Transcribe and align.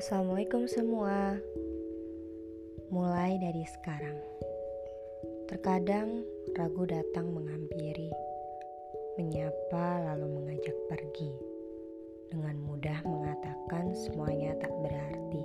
Assalamualaikum 0.00 0.64
semua. 0.64 1.36
Mulai 2.88 3.36
dari 3.36 3.68
sekarang. 3.68 4.16
Terkadang 5.44 6.24
ragu 6.56 6.88
datang 6.88 7.28
menghampiri, 7.28 8.08
menyapa 9.20 10.00
lalu 10.08 10.40
mengajak 10.40 10.72
pergi. 10.88 11.28
Dengan 12.32 12.56
mudah 12.64 12.96
mengatakan 13.04 13.92
semuanya 13.92 14.56
tak 14.56 14.72
berarti. 14.80 15.44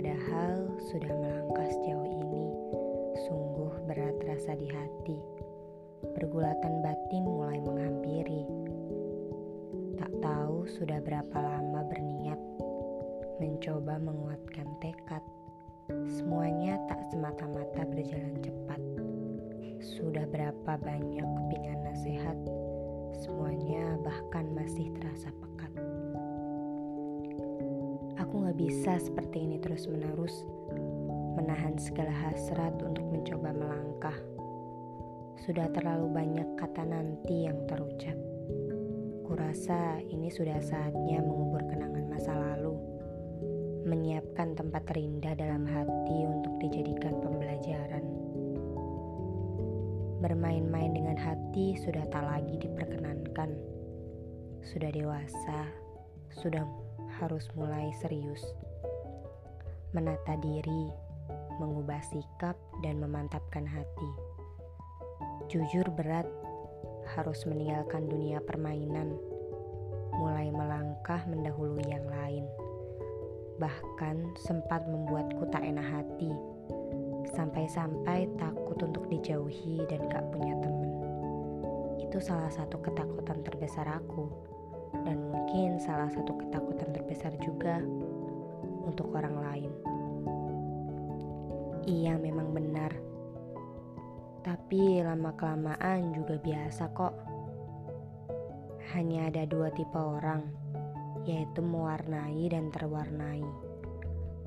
Padahal 0.00 0.72
sudah 0.88 1.12
melangkah 1.12 1.68
sejauh 1.76 2.08
ini, 2.08 2.48
sungguh 3.28 3.84
berat 3.84 4.16
rasa 4.32 4.56
di 4.56 4.72
hati. 4.72 5.20
Pergulatan 6.16 6.80
batin 6.80 7.28
mulai 7.28 7.60
menghampiri. 7.60 8.48
Tak 10.00 10.08
tahu 10.24 10.64
sudah 10.72 11.04
berapa 11.04 11.36
lama 11.36 11.84
berniat 11.84 12.40
mencoba 13.42 13.98
menguatkan 13.98 14.70
tekad. 14.78 15.18
Semuanya 16.06 16.78
tak 16.86 17.10
semata-mata 17.10 17.82
berjalan 17.90 18.38
cepat. 18.38 18.78
Sudah 19.82 20.30
berapa 20.30 20.78
banyak 20.78 21.26
kepingan 21.26 21.82
nasihat, 21.82 22.38
semuanya 23.18 23.98
bahkan 23.98 24.46
masih 24.54 24.94
terasa 24.94 25.34
pekat. 25.34 25.74
Aku 28.22 28.46
gak 28.46 28.54
bisa 28.62 29.02
seperti 29.02 29.42
ini 29.42 29.58
terus-menerus, 29.58 30.46
menahan 31.34 31.74
segala 31.82 32.14
hasrat 32.14 32.78
untuk 32.78 33.02
mencoba 33.10 33.50
melangkah. 33.50 34.18
Sudah 35.42 35.66
terlalu 35.74 36.06
banyak 36.14 36.46
kata 36.54 36.86
nanti 36.86 37.50
yang 37.50 37.58
terucap. 37.66 38.14
Kurasa 39.26 39.98
ini 39.98 40.30
sudah 40.30 40.62
saatnya 40.62 41.18
mengubur 41.18 41.66
kenangan 41.66 42.06
masa 42.06 42.38
lalu 42.38 42.71
menyiapkan 43.92 44.56
tempat 44.56 44.88
terindah 44.88 45.36
dalam 45.36 45.68
hati 45.68 46.18
untuk 46.24 46.56
dijadikan 46.64 47.12
pembelajaran. 47.20 48.00
Bermain-main 50.24 50.96
dengan 50.96 51.20
hati 51.20 51.76
sudah 51.76 52.08
tak 52.08 52.24
lagi 52.24 52.56
diperkenankan. 52.56 53.52
Sudah 54.64 54.88
dewasa, 54.96 55.68
sudah 56.40 56.64
harus 57.20 57.44
mulai 57.52 57.92
serius. 58.00 58.40
Menata 59.92 60.40
diri, 60.40 60.88
mengubah 61.60 62.00
sikap, 62.08 62.56
dan 62.80 62.96
memantapkan 62.96 63.68
hati. 63.68 64.10
Jujur 65.52 65.84
berat, 65.92 66.24
harus 67.12 67.44
meninggalkan 67.44 68.08
dunia 68.08 68.40
permainan, 68.40 69.12
mulai 70.16 70.48
melangkah 70.48 71.20
mendahului 71.28 71.84
yang 71.92 72.08
lain 72.08 72.48
bahkan 73.60 74.32
sempat 74.38 74.84
membuatku 74.88 75.48
tak 75.50 75.64
enak 75.64 75.84
hati. 75.84 76.32
Sampai-sampai 77.32 78.28
takut 78.36 78.76
untuk 78.80 79.08
dijauhi 79.08 79.84
dan 79.88 80.04
gak 80.08 80.24
punya 80.32 80.56
temen. 80.60 80.92
Itu 82.00 82.20
salah 82.20 82.52
satu 82.52 82.80
ketakutan 82.80 83.40
terbesar 83.44 83.88
aku. 83.88 84.28
Dan 85.04 85.32
mungkin 85.32 85.80
salah 85.80 86.12
satu 86.12 86.36
ketakutan 86.36 86.92
terbesar 86.92 87.32
juga 87.40 87.80
untuk 88.84 89.08
orang 89.16 89.36
lain. 89.40 89.72
Iya 91.88 92.20
memang 92.20 92.52
benar. 92.52 92.92
Tapi 94.44 95.00
lama-kelamaan 95.00 96.12
juga 96.12 96.36
biasa 96.36 96.92
kok. 96.92 97.14
Hanya 98.92 99.32
ada 99.32 99.48
dua 99.48 99.72
tipe 99.72 99.96
orang 99.96 100.61
yaitu 101.26 101.62
mewarnai 101.62 102.50
dan 102.50 102.70
terwarnai. 102.74 103.44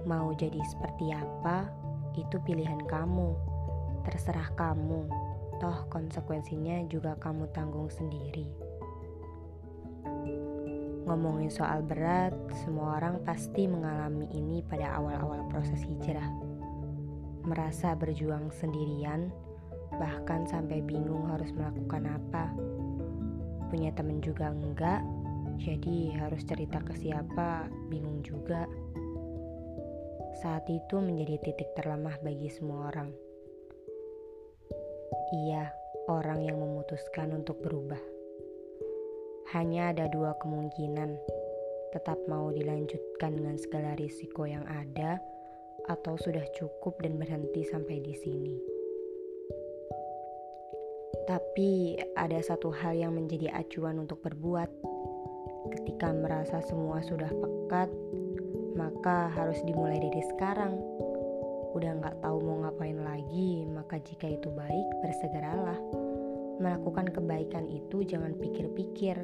Mau 0.06 0.36
jadi 0.38 0.59
seperti 0.69 1.16
apa, 1.16 1.68
itu 2.16 2.38
pilihan 2.44 2.80
kamu. 2.86 3.34
Terserah 4.06 4.53
kamu, 4.53 5.09
toh 5.58 5.88
konsekuensinya 5.90 6.85
juga 6.85 7.18
kamu 7.18 7.50
tanggung 7.56 7.90
sendiri. 7.90 8.46
Ngomongin 11.06 11.53
soal 11.53 11.85
berat, 11.85 12.34
semua 12.66 12.97
orang 12.97 13.22
pasti 13.22 13.69
mengalami 13.69 14.25
ini 14.34 14.66
pada 14.66 14.97
awal-awal 14.97 15.46
proses 15.53 15.85
hijrah. 15.85 16.34
Merasa 17.46 17.94
berjuang 17.94 18.50
sendirian, 18.50 19.30
bahkan 20.02 20.50
sampai 20.50 20.81
bingung 20.81 21.30
harus 21.30 21.53
melakukan 21.53 22.09
apa. 22.09 22.50
Punya 23.69 23.94
temen 23.94 24.18
juga 24.18 24.50
enggak, 24.50 25.06
jadi 25.55 26.19
harus 26.19 26.43
cerita 26.43 26.83
ke 26.83 26.93
siapa, 26.99 27.71
bingung 27.88 28.19
juga. 28.21 28.67
Saat 30.43 30.67
itu 30.67 30.99
menjadi 30.99 31.39
titik 31.41 31.71
terlemah 31.79 32.19
bagi 32.19 32.51
semua 32.51 32.91
orang. 32.91 33.09
Iya, 35.31 35.71
orang 36.11 36.43
yang 36.43 36.59
memutuskan 36.59 37.33
untuk 37.33 37.63
berubah. 37.63 38.01
Hanya 39.55 39.95
ada 39.95 40.11
dua 40.11 40.35
kemungkinan, 40.43 41.16
tetap 41.95 42.19
mau 42.27 42.51
dilanjutkan 42.51 43.39
dengan 43.39 43.55
segala 43.55 43.95
risiko 43.95 44.43
yang 44.43 44.67
ada, 44.67 45.23
atau 45.87 46.17
sudah 46.17 46.43
cukup 46.57 46.97
dan 46.99 47.16
berhenti 47.16 47.61
sampai 47.63 48.01
di 48.01 48.13
sini. 48.17 48.55
Tapi 51.25 51.97
ada 52.13 52.37
satu 52.41 52.69
hal 52.69 52.93
yang 52.97 53.17
menjadi 53.17 53.49
acuan 53.49 53.97
untuk 53.97 54.22
berbuat 54.22 54.69
Ketika 55.74 56.14
merasa 56.14 56.62
semua 56.66 57.02
sudah 57.02 57.30
pekat, 57.30 57.90
maka 58.76 59.31
harus 59.34 59.58
dimulai 59.64 59.98
dari 59.98 60.22
sekarang. 60.36 60.76
Udah 61.76 61.92
nggak 62.00 62.24
tahu 62.24 62.38
mau 62.44 62.68
ngapain 62.68 63.00
lagi, 63.00 63.68
maka 63.68 64.00
jika 64.00 64.28
itu 64.31 64.52
baik, 64.52 64.88
bersegeralah. 65.03 65.80
Melakukan 66.59 67.12
kebaikan 67.12 67.68
itu 67.68 68.03
jangan 68.08 68.31
pikir-pikir, 68.40 69.18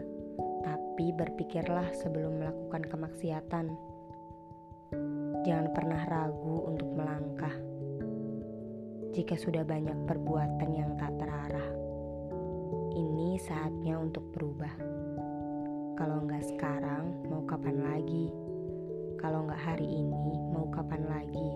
tapi 0.68 1.16
berpikirlah 1.16 1.96
sebelum 1.96 2.44
melakukan 2.44 2.84
kemaksiatan. 2.92 3.72
Jangan 5.48 5.68
pernah 5.72 6.04
ragu 6.06 6.68
untuk 6.68 6.92
melangkah. 6.92 7.56
Jika 9.12 9.36
sudah 9.36 9.64
banyak 9.68 10.08
perbuatan 10.08 10.70
yang 10.72 10.96
tak 10.96 11.12
terarah, 11.20 11.72
ini 12.96 13.40
saatnya 13.40 13.96
untuk 14.00 14.28
berubah. 14.36 14.91
Kalau 15.96 16.24
nggak 16.24 16.46
sekarang, 16.56 17.28
mau 17.28 17.44
kapan 17.44 17.84
lagi? 17.84 18.32
Kalau 19.20 19.48
nggak 19.48 19.62
hari 19.62 19.88
ini, 19.88 20.40
mau 20.52 20.68
kapan 20.72 21.04
lagi? 21.08 21.50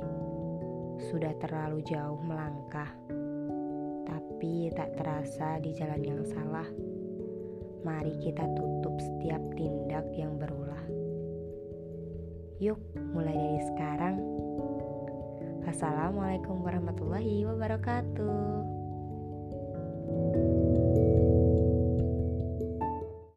Sudah 1.12 1.32
terlalu 1.40 1.84
jauh 1.88 2.20
melangkah, 2.24 2.92
tapi 4.08 4.72
tak 4.76 4.96
terasa 5.00 5.60
di 5.60 5.72
jalan 5.76 6.02
yang 6.04 6.22
salah. 6.28 6.68
Mari 7.86 8.18
kita 8.20 8.44
tutup 8.58 8.98
setiap 8.98 9.42
tindak 9.54 10.10
yang 10.18 10.36
berulah. 10.42 10.84
Yuk, 12.60 12.80
mulai 13.14 13.36
dari 13.36 13.62
sekarang. 13.68 14.16
Assalamualaikum 15.70 16.64
warahmatullahi 16.64 17.44
wabarakatuh. 17.46 18.66